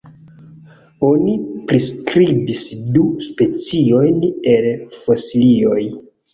Oni 1.09 1.35
priskribis 1.73 2.65
du 2.97 3.05
speciojn 3.29 4.21
el 4.57 4.69
fosilioj. 4.99 5.81